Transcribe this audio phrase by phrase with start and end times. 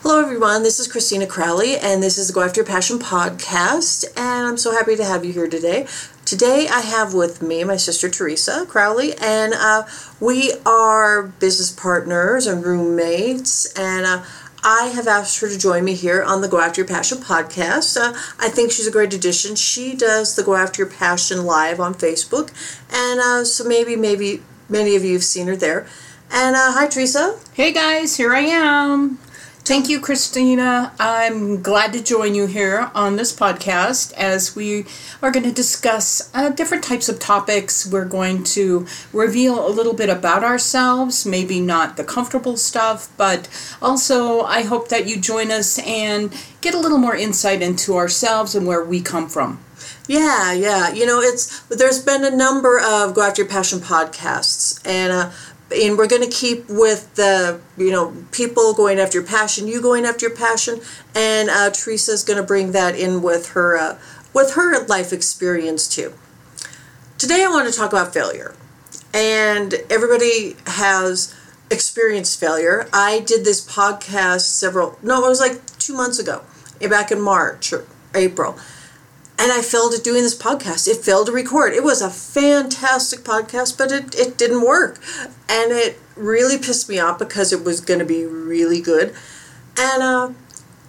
[0.00, 0.64] Hello, everyone.
[0.64, 4.04] This is Christina Crowley, and this is the Go After Your Passion podcast.
[4.16, 5.86] And I'm so happy to have you here today.
[6.24, 9.84] Today, I have with me my sister Teresa Crowley, and uh,
[10.18, 13.72] we are business partners and roommates.
[13.78, 14.24] And uh,
[14.64, 17.96] I have asked her to join me here on the Go After Your Passion podcast.
[17.96, 19.54] Uh, I think she's a great addition.
[19.54, 22.50] She does the Go After Your Passion live on Facebook,
[22.90, 25.86] and uh, so maybe, maybe many of you have seen her there.
[26.32, 27.38] And uh, hi, Teresa.
[27.52, 29.20] Hey guys, here I am.
[29.64, 30.92] Thank you, Christina.
[30.98, 34.86] I'm glad to join you here on this podcast as we
[35.22, 37.86] are going to discuss uh, different types of topics.
[37.86, 43.48] We're going to reveal a little bit about ourselves, maybe not the comfortable stuff, but
[43.80, 48.56] also I hope that you join us and get a little more insight into ourselves
[48.56, 49.60] and where we come from.
[50.08, 50.92] Yeah, yeah.
[50.92, 55.30] You know, it's there's been a number of Go After Your Passion podcasts, and uh,
[55.72, 59.80] and we're going to keep with the you know people going after your passion you
[59.80, 60.80] going after your passion
[61.14, 63.98] and uh, teresa's going to bring that in with her uh,
[64.34, 66.12] with her life experience too.
[67.18, 68.54] Today i want to talk about failure
[69.14, 71.34] and everybody has
[71.70, 72.88] experienced failure.
[72.92, 76.42] I did this podcast several no it was like two months ago
[76.88, 78.58] back in march or april
[79.42, 80.86] and I failed at doing this podcast.
[80.86, 81.72] It failed to record.
[81.72, 85.00] It was a fantastic podcast, but it, it didn't work.
[85.48, 89.12] And it really pissed me off because it was going to be really good.
[89.76, 90.30] And, uh,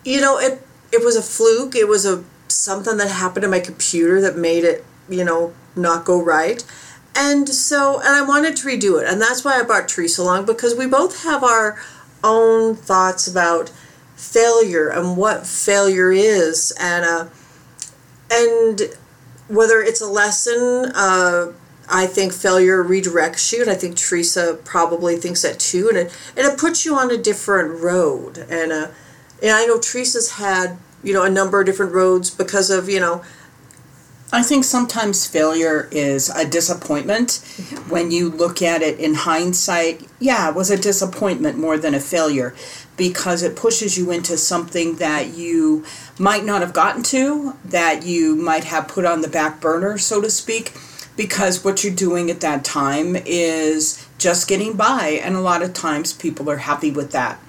[0.05, 1.75] you know, it, it was a fluke.
[1.75, 6.05] It was a something that happened to my computer that made it, you know, not
[6.05, 6.63] go right.
[7.15, 9.11] And so, and I wanted to redo it.
[9.11, 11.79] And that's why I brought Teresa along because we both have our
[12.23, 13.71] own thoughts about
[14.15, 16.71] failure and what failure is.
[16.79, 17.25] And, uh,
[18.31, 18.81] and
[19.47, 21.51] whether it's a lesson, uh,
[21.89, 26.17] I think failure redirects you, and I think Teresa probably thinks that too, and it
[26.37, 28.37] and it puts you on a different road.
[28.49, 28.87] And uh,
[29.41, 32.99] and I know Teresa's had you know a number of different roads because of you
[32.99, 33.23] know.
[34.33, 37.33] I think sometimes failure is a disappointment.
[37.87, 41.99] When you look at it in hindsight, yeah, it was a disappointment more than a
[41.99, 42.55] failure
[42.97, 45.85] because it pushes you into something that you
[46.17, 50.19] might not have gotten to, that you might have put on the back burner, so
[50.19, 50.73] to speak,
[51.15, 55.75] because what you're doing at that time is just getting by, and a lot of
[55.75, 57.39] times people are happy with that.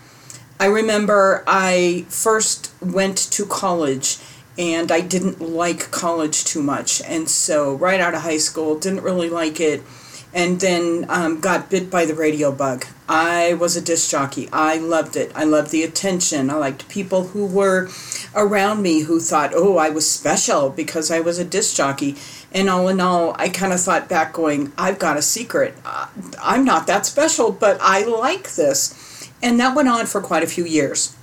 [0.61, 4.19] I remember I first went to college
[4.57, 9.03] and I didn't like college too much, and so right out of high school, didn't
[9.03, 9.83] really like it
[10.35, 12.85] and then um, got bit by the radio bug.
[13.09, 14.49] I was a disc jockey.
[14.53, 15.31] I loved it.
[15.35, 16.51] I loved the attention.
[16.51, 17.89] I liked people who were
[18.35, 22.17] around me who thought, oh, I was special because I was a disc jockey.
[22.51, 25.75] And all in all, I kind of thought back, going, I've got a secret.
[25.85, 26.09] Uh,
[26.43, 29.31] I'm not that special, but I like this.
[29.41, 31.15] And that went on for quite a few years.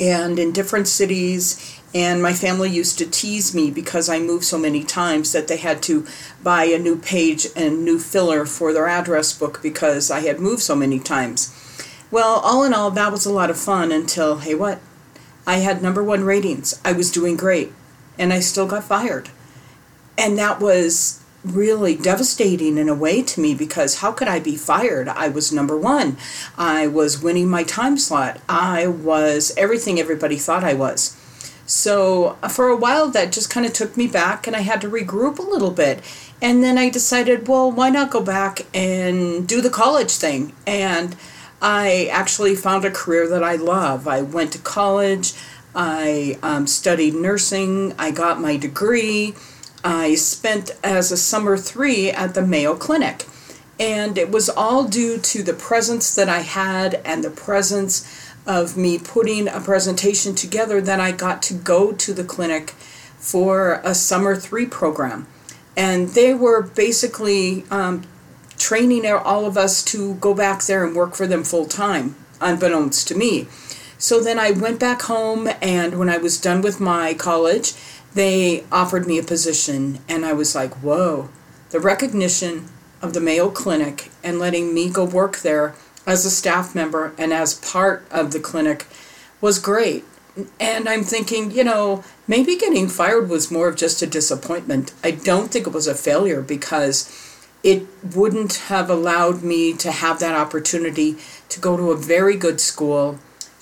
[0.00, 4.58] And in different cities and my family used to tease me because I moved so
[4.58, 6.06] many times that they had to
[6.42, 10.62] buy a new page and new filler for their address book because I had moved
[10.62, 11.54] so many times.
[12.10, 14.80] Well, all in all, that was a lot of fun until, hey, what?
[15.46, 16.80] I had number one ratings.
[16.84, 17.72] I was doing great.
[18.18, 19.30] And I still got fired.
[20.16, 24.56] And that was really devastating in a way to me because how could I be
[24.56, 25.08] fired?
[25.08, 26.16] I was number one.
[26.56, 28.40] I was winning my time slot.
[28.48, 31.18] I was everything everybody thought I was.
[31.74, 34.82] So uh, for a while, that just kind of took me back, and I had
[34.82, 36.02] to regroup a little bit.
[36.42, 40.52] And then I decided, well, why not go back and do the college thing?
[40.66, 41.16] And
[41.62, 44.06] I actually found a career that I love.
[44.06, 45.32] I went to college,
[45.74, 49.34] I um, studied nursing, I got my degree.
[49.82, 53.24] I spent as a summer three at the Mayo Clinic.
[53.80, 58.76] And it was all due to the presence that I had and the presence of
[58.76, 62.74] me putting a presentation together then I got to go to the clinic
[63.22, 65.28] for a summer three program.
[65.76, 68.02] And they were basically um,
[68.58, 73.08] training all of us to go back there and work for them full time, unbeknownst
[73.08, 73.46] to me.
[73.96, 77.74] So then I went back home, and when I was done with my college,
[78.14, 81.28] they offered me a position, and I was like, whoa,
[81.70, 82.68] the recognition
[83.00, 85.74] of the Mayo Clinic and letting me go work there
[86.06, 88.86] as a staff member and as part of the clinic
[89.40, 90.04] was great.
[90.58, 94.92] And I'm thinking, you know, maybe getting fired was more of just a disappointment.
[95.04, 97.10] I don't think it was a failure because
[97.62, 101.16] it wouldn't have allowed me to have that opportunity
[101.48, 103.18] to go to a very good school,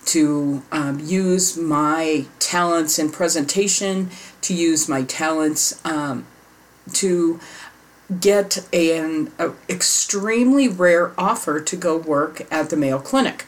[0.07, 4.11] to um, use my talents in presentation,
[4.43, 6.25] to use my talents um,
[6.93, 7.41] to
[8.19, 9.31] get an
[9.69, 13.45] extremely rare offer to go work at the Mayo Clinic.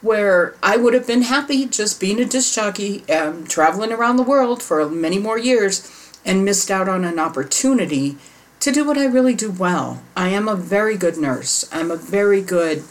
[0.00, 4.22] where I would have been happy just being a disc jockey, um, traveling around the
[4.22, 8.16] world for many more years, and missed out on an opportunity
[8.60, 10.02] to do what I really do well.
[10.16, 11.68] I am a very good nurse.
[11.72, 12.84] I'm a very good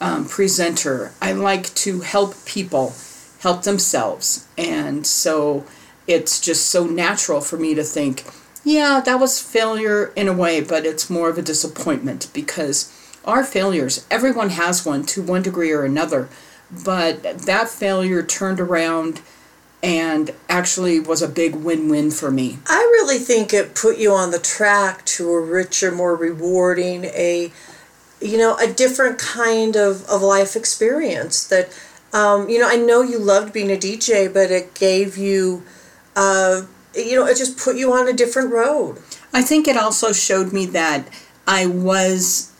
[0.00, 1.12] um, presenter.
[1.20, 2.94] I like to help people
[3.40, 4.46] help themselves.
[4.58, 5.64] And so
[6.06, 8.24] it's just so natural for me to think,
[8.64, 12.92] yeah, that was failure in a way, but it's more of a disappointment because
[13.24, 16.28] our failures, everyone has one to one degree or another,
[16.70, 19.20] but that failure turned around
[19.82, 22.58] and actually was a big win-win for me.
[22.66, 27.52] I really think it put you on the track to a richer, more rewarding, a
[28.20, 31.76] you know, a different kind of, of life experience that
[32.12, 35.64] um, you know, I know you loved being a DJ, but it gave you
[36.14, 36.62] uh,
[36.94, 38.98] you know, it just put you on a different road.
[39.32, 41.08] I think it also showed me that
[41.46, 42.52] I was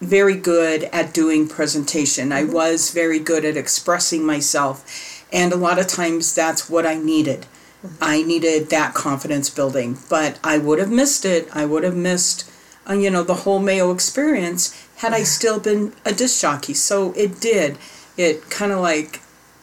[0.00, 2.32] very good at doing presentation.
[2.32, 2.52] I mm-hmm.
[2.52, 7.46] was very good at expressing myself and a lot of times that's what I needed.
[7.84, 7.96] Mm-hmm.
[8.00, 11.48] I needed that confidence building, but I would have missed it.
[11.52, 12.50] I would have missed,
[12.88, 15.24] uh, you know, the whole Mayo experience had I mm-hmm.
[15.24, 16.74] still been a disc jockey.
[16.74, 17.78] So it did.
[18.16, 19.20] It kind of like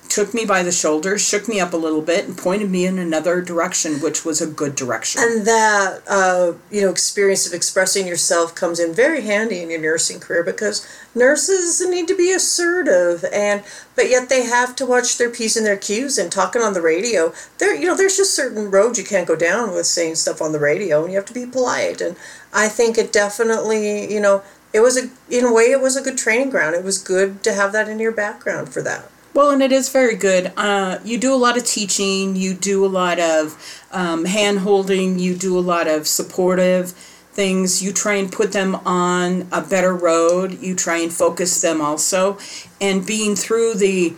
[0.10, 2.98] took me by the shoulder, shook me up a little bit, and pointed me in
[2.98, 5.22] another direction, which was a good direction.
[5.24, 9.82] And that uh, you know experience of expressing yourself comes in very handy in your
[9.82, 13.64] nursing career because nurses need to be assertive, and
[13.96, 16.18] but yet they have to watch their p's and their q's.
[16.18, 17.34] and talking on the radio.
[17.58, 20.52] There, you know, there's just certain roads you can't go down with saying stuff on
[20.52, 22.02] the radio, and you have to be polite.
[22.02, 22.16] And
[22.54, 24.44] I think it definitely, you know,
[24.74, 26.76] it was a in a way it was a good training ground.
[26.76, 29.10] It was good to have that in your background for that.
[29.36, 30.54] Well, and it is very good.
[30.56, 35.20] Uh, you do a lot of teaching, you do a lot of um, hand holding,
[35.20, 36.92] you do a lot of supportive
[37.34, 37.84] things.
[37.84, 42.38] You try and put them on a better road, you try and focus them also.
[42.80, 44.14] And being through the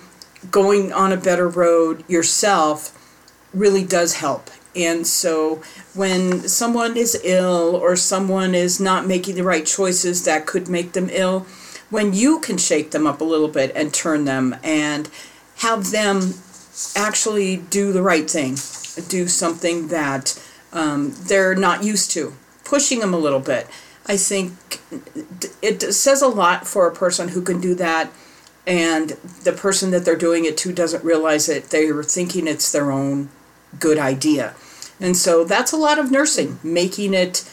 [0.52, 2.94] going on a better road yourself
[3.56, 4.52] really does help.
[4.76, 5.64] And so
[5.96, 10.92] when someone is ill or someone is not making the right choices that could make
[10.92, 11.48] them ill,
[11.90, 15.10] when you can shake them up a little bit and turn them and
[15.58, 16.34] have them
[16.96, 18.56] actually do the right thing,
[19.08, 20.42] do something that
[20.74, 23.68] um, they're not used to, pushing them a little bit.
[24.06, 24.82] I think
[25.62, 28.12] it says a lot for a person who can do that,
[28.66, 29.10] and
[29.44, 31.66] the person that they're doing it to doesn't realize it.
[31.66, 33.30] They're thinking it's their own
[33.80, 34.56] good idea.
[35.00, 37.50] And so that's a lot of nursing, making it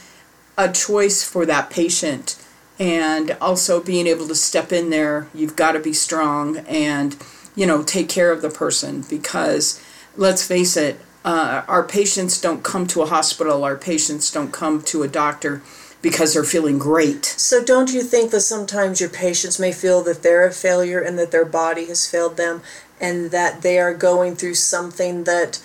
[0.57, 2.44] a choice for that patient
[2.79, 7.17] and also being able to step in there you've got to be strong and
[7.55, 9.83] you know take care of the person because
[10.17, 14.83] let's face it uh, our patients don't come to a hospital our patients don't come
[14.83, 15.63] to a doctor
[16.05, 17.25] because they're feeling great.
[17.25, 21.19] So don't you think that sometimes your patients may feel that they're a failure and
[21.19, 22.61] that their body has failed them
[23.01, 25.65] and that they are going through something that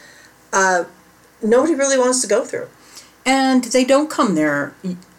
[0.54, 0.86] uh,
[1.44, 2.70] nobody really wants to go through?
[3.26, 4.74] And they don't come there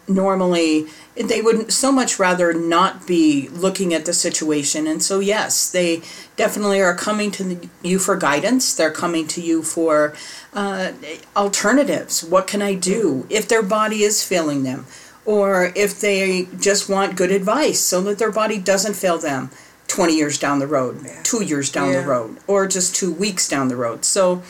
[0.07, 4.87] normally they would so much rather not be looking at the situation.
[4.87, 6.01] And so yes they
[6.35, 8.73] definitely are coming to you for guidance.
[8.73, 10.15] They're coming to you for
[10.53, 10.91] uh,
[11.35, 12.23] alternatives.
[12.23, 13.25] What can i do?
[13.29, 14.85] If their body is failing them
[15.25, 19.51] or if they just want good advice so that their body doesn't fail them
[19.87, 21.19] 20 years down the road yeah.
[21.23, 22.01] two years down yeah.
[22.01, 24.05] the road or just two weeks down the road.
[24.05, 24.41] So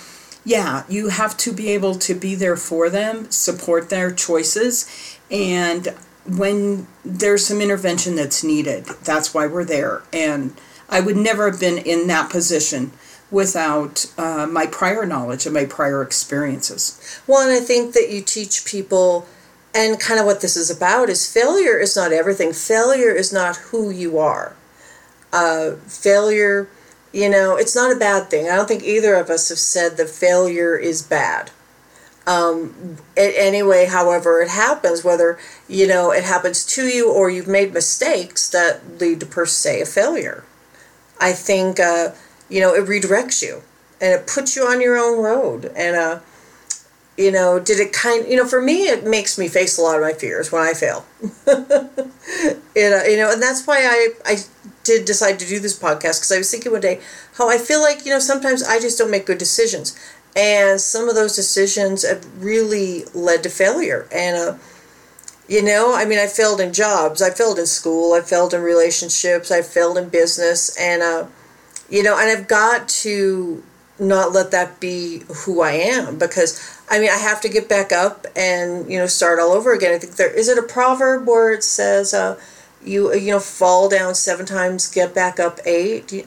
[0.43, 5.87] yeah, you have to be able to be there for them, support their choices, and
[6.25, 10.03] when there's some intervention that's needed, that's why we're there.
[10.13, 10.53] And
[10.89, 12.91] I would never have been in that position
[13.31, 17.21] without uh, my prior knowledge and my prior experiences.
[17.25, 19.25] Well, and I think that you teach people,
[19.73, 22.51] and kind of what this is about is failure is not everything.
[22.51, 24.55] Failure is not who you are.
[25.31, 26.67] Uh, failure,
[27.13, 28.49] you know, it's not a bad thing.
[28.49, 31.51] I don't think either of us have said that failure is bad
[32.31, 37.73] um, anyway, however it happens, whether you know it happens to you or you've made
[37.73, 40.43] mistakes that lead to per se a failure.
[41.19, 42.11] I think uh,
[42.49, 43.63] you know it redirects you
[44.01, 45.71] and it puts you on your own road.
[45.75, 46.19] And uh,
[47.17, 48.27] you know, did it kind?
[48.27, 50.73] You know, for me, it makes me face a lot of my fears when I
[50.73, 51.05] fail.
[51.21, 54.35] you know, you know, and that's why I I
[54.83, 56.99] did decide to do this podcast because I was thinking one day
[57.37, 59.95] how I feel like you know sometimes I just don't make good decisions
[60.35, 64.07] and some of those decisions have really led to failure.
[64.11, 64.57] And uh,
[65.51, 68.61] you know i mean i failed in jobs i failed in school i failed in
[68.61, 70.75] relationships i failed in business.
[70.77, 71.27] And uh,
[71.89, 73.61] you know and i've got to
[73.99, 77.91] not let that be who i am because i mean i have to get back
[77.91, 79.93] up and you know start all over again.
[79.93, 82.39] I think there is it a proverb where it says uh,
[82.83, 86.25] you you know fall down seven times get back up eight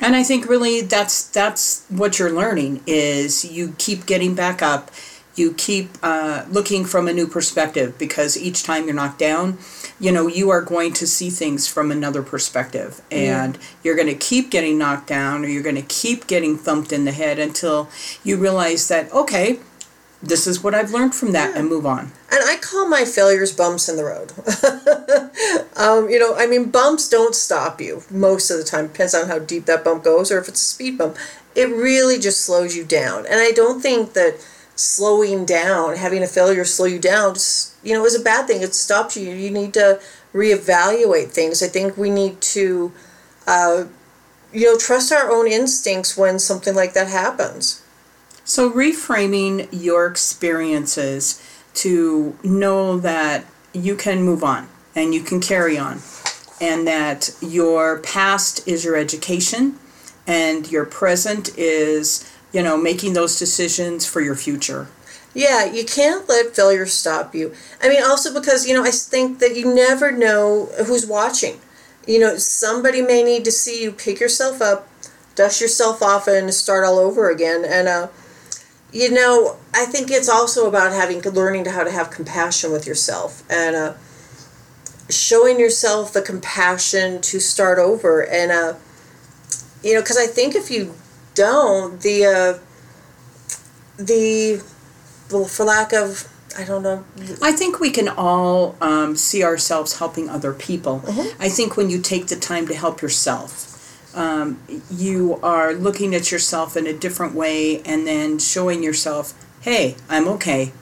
[0.00, 4.90] And I think really that's that's what you're learning is you keep getting back up,
[5.34, 9.58] you keep uh, looking from a new perspective because each time you're knocked down,
[10.00, 14.14] you know you are going to see things from another perspective, and you're going to
[14.14, 17.88] keep getting knocked down or you're going to keep getting thumped in the head until
[18.22, 19.58] you realize that okay,
[20.22, 22.12] this is what I've learned from that, and move on.
[22.32, 24.32] And I call my failures bumps in the road.
[25.76, 28.88] um, you know, I mean, bumps don't stop you most of the time.
[28.88, 31.16] Depends on how deep that bump goes or if it's a speed bump.
[31.54, 33.26] It really just slows you down.
[33.26, 34.44] And I don't think that
[34.76, 38.62] slowing down, having a failure slow you down, just, you know, is a bad thing.
[38.62, 39.30] It stops you.
[39.30, 40.00] You need to
[40.32, 41.62] reevaluate things.
[41.62, 42.92] I think we need to,
[43.46, 43.84] uh,
[44.52, 47.83] you know, trust our own instincts when something like that happens.
[48.46, 51.42] So, reframing your experiences
[51.74, 56.00] to know that you can move on and you can carry on,
[56.60, 59.78] and that your past is your education
[60.26, 64.88] and your present is, you know, making those decisions for your future.
[65.32, 67.54] Yeah, you can't let failure stop you.
[67.82, 71.60] I mean, also because, you know, I think that you never know who's watching.
[72.06, 74.86] You know, somebody may need to see you pick yourself up,
[75.34, 77.64] dust yourself off, and start all over again.
[77.64, 78.08] And, uh,
[78.94, 82.86] you know, I think it's also about having learning to how to have compassion with
[82.86, 83.94] yourself and uh,
[85.10, 88.24] showing yourself the compassion to start over.
[88.24, 88.74] And uh,
[89.82, 90.94] you know, because I think if you
[91.34, 92.58] don't, the uh,
[93.96, 94.62] the
[95.32, 97.04] well, for lack of I don't know.
[97.42, 101.00] I think we can all um, see ourselves helping other people.
[101.00, 101.42] Mm-hmm.
[101.42, 103.73] I think when you take the time to help yourself,
[104.14, 109.96] um, you are looking at yourself in a different way and then showing yourself, hey,
[110.08, 110.72] I'm okay.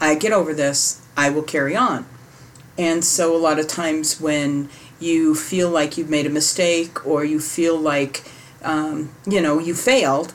[0.00, 1.00] I get over this.
[1.16, 2.06] I will carry on.
[2.78, 7.24] And so, a lot of times when you feel like you've made a mistake or
[7.24, 8.24] you feel like,
[8.62, 10.34] um, you know, you failed,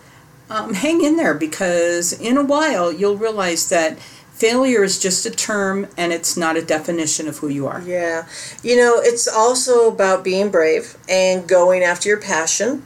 [0.50, 3.98] um, hang in there because in a while you'll realize that
[4.36, 7.82] failure is just a term and it's not a definition of who you are.
[7.82, 8.27] Yeah.
[8.62, 12.84] You know, it's also about being brave and going after your passion.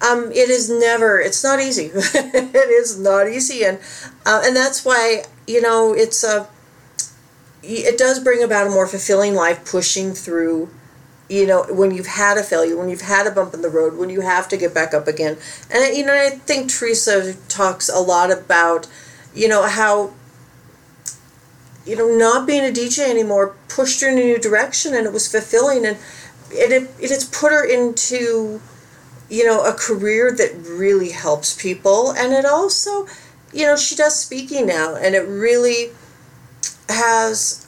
[0.00, 1.90] Um, it is never, it's not easy.
[1.94, 3.64] it is not easy.
[3.64, 3.78] And,
[4.24, 6.48] uh, and that's why, you know, it's a,
[7.64, 10.70] it does bring about a more fulfilling life pushing through
[11.28, 13.96] you know when you've had a failure when you've had a bump in the road
[13.96, 15.38] when you have to get back up again
[15.70, 18.88] and you know i think teresa talks a lot about
[19.32, 20.12] you know how
[21.86, 25.12] you know, not being a DJ anymore pushed her in a new direction and it
[25.12, 25.96] was fulfilling and
[26.50, 28.60] it, it, it has put her into,
[29.28, 32.12] you know, a career that really helps people.
[32.12, 33.06] And it also,
[33.52, 35.90] you know, she does speaking now and it really
[36.88, 37.66] has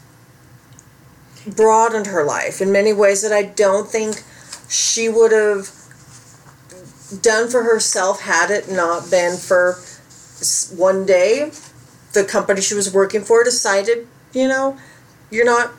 [1.46, 4.22] broadened her life in many ways that I don't think
[4.68, 5.70] she would have
[7.20, 9.78] done for herself had it not been for
[10.74, 11.50] one day
[12.14, 14.76] the company she was working for decided, you know,
[15.30, 15.72] you're not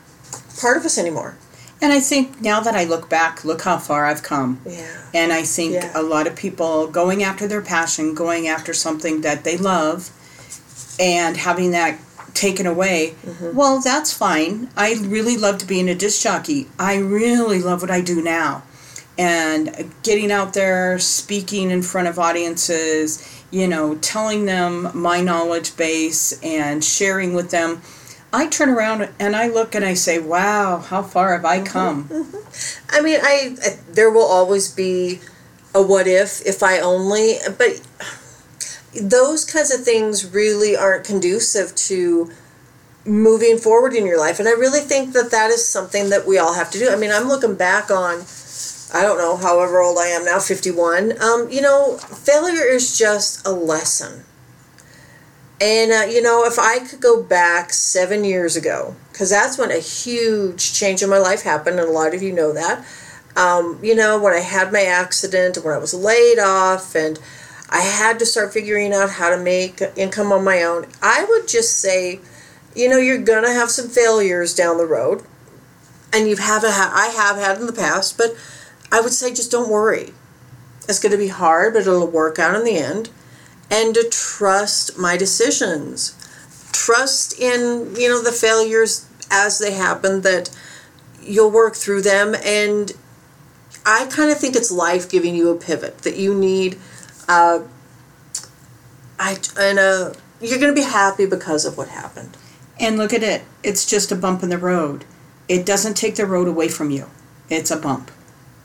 [0.60, 1.38] part of us anymore.
[1.82, 4.62] And I think now that I look back, look how far I've come.
[4.66, 4.88] Yeah.
[5.14, 5.92] And I think Yeah.
[5.94, 10.10] a lot of people going after their passion, going after something that they love,
[11.00, 12.00] and having that
[12.34, 13.56] taken away, Mm-hmm.
[13.56, 14.70] well, that's fine.
[14.78, 16.68] I really loved being a disc jockey.
[16.80, 18.64] I really love what I do now.
[19.18, 25.78] And getting out there, speaking in front of audiences, you know, telling them my knowledge
[25.78, 27.82] base and sharing with them.
[28.34, 31.62] I turn around and I look and I say, wow, how far have Mm-hmm.
[31.62, 32.10] I come?
[32.90, 35.22] I mean, I, I there will always be
[35.74, 37.80] a what if if I only, but
[39.02, 42.30] those kinds of things really aren't conducive to
[43.06, 44.38] moving forward in your life.
[44.40, 46.90] And I really think that that is something that we all have to do.
[46.90, 48.26] I mean, I'm looking back on
[48.94, 51.22] I don't know, however old I am now, 51.
[51.22, 54.24] Um, you know, failure is just a lesson.
[55.60, 59.72] And, uh, you know, if I could go back seven years ago, because that's when
[59.72, 62.86] a huge change in my life happened, and a lot of you know that.
[63.36, 67.20] Um, you know, when I had my accident, when I was laid off, and
[67.70, 71.48] I had to start figuring out how to make income on my own, I would
[71.48, 72.20] just say,
[72.76, 75.24] you know, you're going to have some failures down the road.
[76.14, 78.36] And you've have a, I have had in the past, but
[78.96, 80.14] I would say just don't worry.
[80.88, 83.10] It's going to be hard, but it'll work out in the end.
[83.70, 86.16] And to trust my decisions.
[86.72, 90.50] Trust in, you know, the failures as they happen that
[91.22, 92.94] you'll work through them and
[93.86, 96.78] I kind of think it's life giving you a pivot that you need
[97.28, 97.62] uh
[99.20, 102.38] I and uh you're going to be happy because of what happened.
[102.80, 103.44] And look at it.
[103.64, 105.06] It's just a bump in the road.
[105.48, 107.10] It doesn't take the road away from you.
[107.50, 108.12] It's a bump.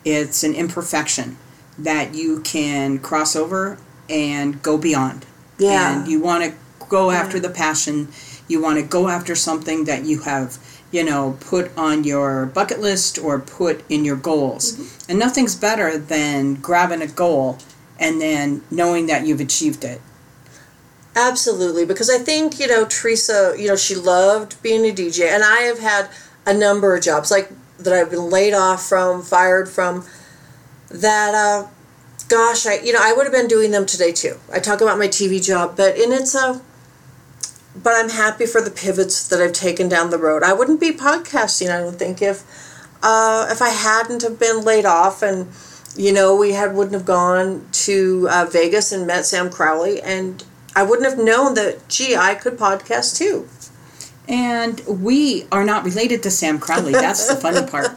[0.04, 1.36] It's an imperfection.
[1.78, 3.78] that you can cross over
[4.08, 5.24] and go beyond.
[5.58, 6.00] Yeah.
[6.00, 6.54] And you want to
[6.88, 8.08] go after the passion.
[8.48, 10.58] You want to go after something that you have,
[10.90, 14.72] you know, put on your bucket list or put in your goals.
[14.72, 15.10] Mm-hmm.
[15.10, 17.58] And nothing's better than grabbing a goal
[17.98, 20.00] and then knowing that you've achieved it.
[21.16, 23.54] Absolutely, because I think you know Teresa.
[23.58, 26.08] You know she loved being a DJ, and I have had
[26.46, 27.50] a number of jobs like
[27.84, 30.06] that I've been laid off from, fired from.
[30.90, 31.68] That, uh,
[32.28, 34.38] gosh, I you know I would have been doing them today too.
[34.52, 36.60] I talk about my TV job, but and it's a.
[37.82, 40.42] But I'm happy for the pivots that I've taken down the road.
[40.42, 41.70] I wouldn't be podcasting.
[41.70, 42.42] I don't think if,
[43.00, 45.46] uh, if I hadn't have been laid off and,
[45.96, 50.42] you know, we had wouldn't have gone to uh, Vegas and met Sam Crowley and
[50.74, 53.48] I wouldn't have known that, gee, I could podcast too.
[54.30, 56.92] And we are not related to Sam Crowley.
[56.92, 57.88] That's the funny part.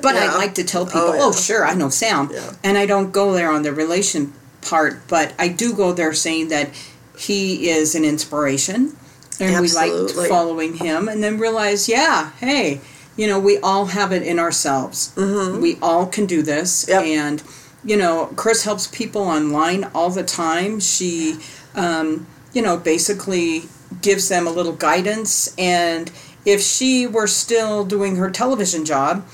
[0.00, 0.30] But Yeah.
[0.32, 2.30] I like to tell people, Oh, oh, sure, I know Sam.
[2.32, 2.52] Yeah.
[2.62, 6.48] And I don't go there on the relation part, but I do go there saying
[6.48, 6.70] that
[7.18, 8.96] he is an inspiration.
[9.40, 10.14] And we Absolutely.
[10.14, 12.80] liked following him and then realize, yeah, hey,
[13.16, 15.12] you know, we all have it in ourselves.
[15.16, 15.60] Mm-hmm.
[15.60, 16.86] We all can do this.
[16.88, 17.04] Yep.
[17.04, 17.42] And,
[17.84, 20.78] you know, Chris helps people online all the time.
[20.78, 21.38] She,
[21.74, 23.64] um, you know, basically
[24.00, 25.54] gives them a little guidance.
[25.58, 26.10] And
[26.44, 29.26] if she were still doing her television job,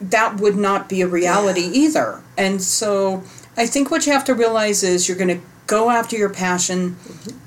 [0.00, 2.22] that would not be a reality either.
[2.36, 3.22] And so
[3.56, 6.96] I think what you have to realize is you're going to go after your passion,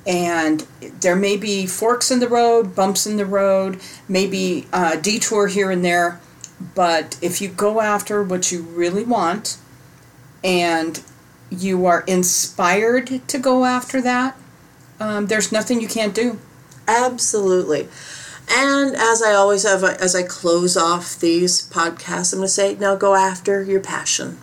[0.07, 0.65] and
[1.01, 5.69] there may be forks in the road, bumps in the road, maybe a detour here
[5.69, 6.21] and there.
[6.73, 9.57] But if you go after what you really want
[10.41, 11.01] and
[11.49, 14.37] you are inspired to go after that,
[15.01, 16.39] um, there's nothing you can't do.
[16.87, 17.87] Absolutely.
[18.51, 22.75] And as I always have, as I close off these podcasts, I'm going to say,
[22.75, 24.37] now go after your passion.